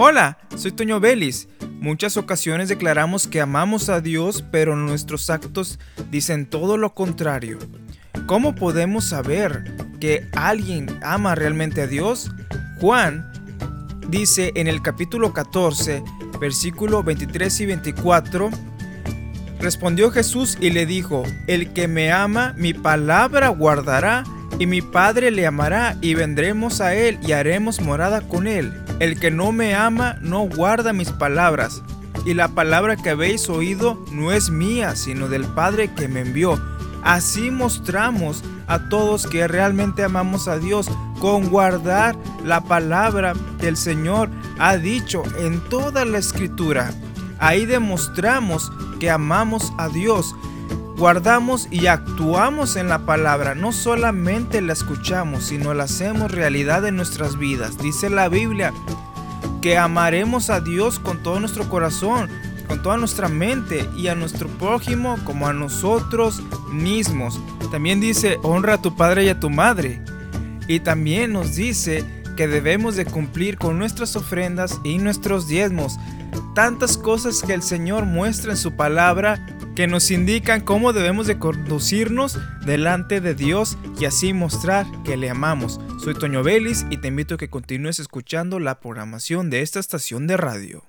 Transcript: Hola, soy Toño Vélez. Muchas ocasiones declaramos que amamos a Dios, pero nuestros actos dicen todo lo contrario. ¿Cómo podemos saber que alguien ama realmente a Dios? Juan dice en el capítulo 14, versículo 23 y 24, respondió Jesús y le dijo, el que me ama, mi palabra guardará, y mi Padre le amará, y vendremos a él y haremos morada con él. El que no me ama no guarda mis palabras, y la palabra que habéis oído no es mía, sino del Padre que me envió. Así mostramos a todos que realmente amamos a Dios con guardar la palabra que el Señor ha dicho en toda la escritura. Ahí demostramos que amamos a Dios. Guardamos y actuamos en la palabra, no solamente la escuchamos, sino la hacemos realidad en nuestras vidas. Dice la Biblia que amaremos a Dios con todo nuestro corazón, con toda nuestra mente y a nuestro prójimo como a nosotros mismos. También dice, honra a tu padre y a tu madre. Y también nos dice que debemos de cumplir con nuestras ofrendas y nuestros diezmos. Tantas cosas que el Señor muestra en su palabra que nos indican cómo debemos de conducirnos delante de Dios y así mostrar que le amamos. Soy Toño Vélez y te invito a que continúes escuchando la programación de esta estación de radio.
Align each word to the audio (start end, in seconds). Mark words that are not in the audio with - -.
Hola, 0.00 0.38
soy 0.54 0.70
Toño 0.70 1.00
Vélez. 1.00 1.48
Muchas 1.80 2.16
ocasiones 2.16 2.68
declaramos 2.68 3.26
que 3.26 3.40
amamos 3.40 3.88
a 3.88 4.00
Dios, 4.00 4.44
pero 4.52 4.76
nuestros 4.76 5.28
actos 5.28 5.80
dicen 6.08 6.46
todo 6.46 6.76
lo 6.76 6.94
contrario. 6.94 7.58
¿Cómo 8.26 8.54
podemos 8.54 9.06
saber 9.06 9.64
que 9.98 10.28
alguien 10.36 11.00
ama 11.02 11.34
realmente 11.34 11.82
a 11.82 11.88
Dios? 11.88 12.30
Juan 12.80 13.28
dice 14.08 14.52
en 14.54 14.68
el 14.68 14.82
capítulo 14.82 15.32
14, 15.32 16.04
versículo 16.40 17.02
23 17.02 17.58
y 17.58 17.66
24, 17.66 18.50
respondió 19.58 20.12
Jesús 20.12 20.58
y 20.60 20.70
le 20.70 20.86
dijo, 20.86 21.24
el 21.48 21.72
que 21.72 21.88
me 21.88 22.12
ama, 22.12 22.54
mi 22.56 22.72
palabra 22.72 23.48
guardará, 23.48 24.22
y 24.60 24.66
mi 24.66 24.80
Padre 24.80 25.32
le 25.32 25.44
amará, 25.44 25.96
y 26.00 26.14
vendremos 26.14 26.80
a 26.80 26.94
él 26.94 27.18
y 27.26 27.32
haremos 27.32 27.80
morada 27.80 28.20
con 28.20 28.46
él. 28.46 28.72
El 28.98 29.20
que 29.20 29.30
no 29.30 29.52
me 29.52 29.74
ama 29.74 30.16
no 30.20 30.40
guarda 30.48 30.92
mis 30.92 31.10
palabras, 31.10 31.82
y 32.24 32.34
la 32.34 32.48
palabra 32.48 32.96
que 32.96 33.10
habéis 33.10 33.48
oído 33.48 34.04
no 34.12 34.32
es 34.32 34.50
mía, 34.50 34.96
sino 34.96 35.28
del 35.28 35.44
Padre 35.44 35.94
que 35.94 36.08
me 36.08 36.20
envió. 36.20 36.60
Así 37.04 37.50
mostramos 37.50 38.42
a 38.66 38.88
todos 38.88 39.26
que 39.26 39.46
realmente 39.46 40.02
amamos 40.02 40.48
a 40.48 40.58
Dios 40.58 40.90
con 41.20 41.48
guardar 41.48 42.16
la 42.44 42.60
palabra 42.62 43.34
que 43.60 43.68
el 43.68 43.76
Señor 43.76 44.30
ha 44.58 44.76
dicho 44.76 45.22
en 45.38 45.60
toda 45.68 46.04
la 46.04 46.18
escritura. 46.18 46.90
Ahí 47.38 47.66
demostramos 47.66 48.72
que 48.98 49.10
amamos 49.10 49.72
a 49.78 49.88
Dios. 49.88 50.34
Guardamos 50.98 51.68
y 51.70 51.86
actuamos 51.86 52.74
en 52.74 52.88
la 52.88 53.06
palabra, 53.06 53.54
no 53.54 53.70
solamente 53.70 54.60
la 54.60 54.72
escuchamos, 54.72 55.44
sino 55.44 55.72
la 55.72 55.84
hacemos 55.84 56.32
realidad 56.32 56.84
en 56.86 56.96
nuestras 56.96 57.38
vidas. 57.38 57.78
Dice 57.78 58.10
la 58.10 58.28
Biblia 58.28 58.72
que 59.62 59.78
amaremos 59.78 60.50
a 60.50 60.60
Dios 60.60 60.98
con 60.98 61.22
todo 61.22 61.38
nuestro 61.38 61.68
corazón, 61.68 62.28
con 62.66 62.82
toda 62.82 62.96
nuestra 62.96 63.28
mente 63.28 63.88
y 63.96 64.08
a 64.08 64.16
nuestro 64.16 64.48
prójimo 64.48 65.16
como 65.24 65.46
a 65.46 65.52
nosotros 65.52 66.42
mismos. 66.72 67.38
También 67.70 68.00
dice, 68.00 68.40
honra 68.42 68.74
a 68.74 68.82
tu 68.82 68.96
padre 68.96 69.22
y 69.22 69.28
a 69.28 69.38
tu 69.38 69.50
madre. 69.50 70.02
Y 70.66 70.80
también 70.80 71.32
nos 71.32 71.54
dice 71.54 72.04
que 72.36 72.48
debemos 72.48 72.96
de 72.96 73.04
cumplir 73.04 73.56
con 73.56 73.78
nuestras 73.78 74.16
ofrendas 74.16 74.80
y 74.82 74.98
nuestros 74.98 75.46
diezmos. 75.46 75.96
Tantas 76.54 76.98
cosas 76.98 77.42
que 77.42 77.54
el 77.54 77.62
Señor 77.62 78.04
muestra 78.04 78.52
en 78.52 78.56
su 78.56 78.72
palabra 78.72 79.44
que 79.76 79.86
nos 79.86 80.10
indican 80.10 80.60
cómo 80.60 80.92
debemos 80.92 81.28
de 81.28 81.38
conducirnos 81.38 82.38
delante 82.66 83.20
de 83.20 83.34
Dios 83.34 83.78
y 84.00 84.06
así 84.06 84.32
mostrar 84.32 84.86
que 85.04 85.16
le 85.16 85.30
amamos. 85.30 85.80
Soy 86.02 86.14
Toño 86.14 86.42
Vélez 86.42 86.84
y 86.90 86.96
te 86.96 87.08
invito 87.08 87.36
a 87.36 87.38
que 87.38 87.48
continúes 87.48 88.00
escuchando 88.00 88.58
la 88.58 88.80
programación 88.80 89.50
de 89.50 89.62
esta 89.62 89.78
estación 89.78 90.26
de 90.26 90.36
radio. 90.36 90.87